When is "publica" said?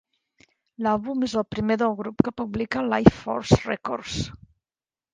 2.43-2.85